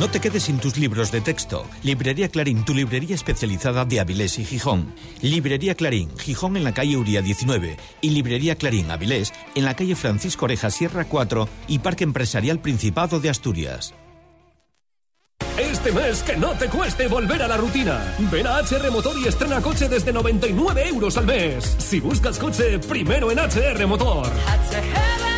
[0.00, 1.66] No te quedes sin tus libros de texto.
[1.82, 4.94] Librería Clarín, tu librería especializada de Avilés y Gijón.
[5.20, 9.94] Librería Clarín, Gijón en la calle Uría 19 y Librería Clarín, Avilés en la calle
[9.96, 13.92] Francisco Oreja Sierra 4 y Parque Empresarial Principado de Asturias.
[15.58, 18.02] Este mes que no te cueste volver a la rutina.
[18.32, 21.76] Ven a HR Motor y estrena coche desde 99 euros al mes.
[21.76, 24.26] Si buscas coche, primero en HR Motor.
[24.26, 25.29] HR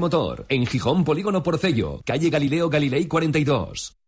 [0.00, 4.03] Motor, en Gijón Polígono Porcello, calle Galileo Galilei 42.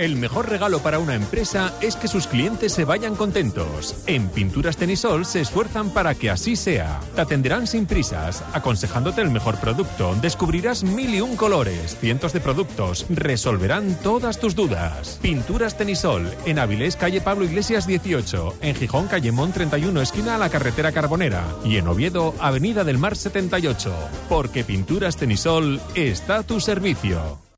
[0.00, 4.02] El mejor regalo para una empresa es que sus clientes se vayan contentos.
[4.06, 7.00] En Pinturas Tenisol se esfuerzan para que así sea.
[7.14, 10.14] Te atenderán sin prisas, aconsejándote el mejor producto.
[10.22, 13.04] Descubrirás mil y un colores, cientos de productos.
[13.10, 15.18] Resolverán todas tus dudas.
[15.20, 18.54] Pinturas Tenisol, en Avilés, calle Pablo Iglesias 18.
[18.62, 21.44] En Gijón, calle Mon 31, esquina a la carretera Carbonera.
[21.62, 23.94] Y en Oviedo, avenida del Mar 78.
[24.30, 27.49] Porque Pinturas Tenisol está a tu servicio.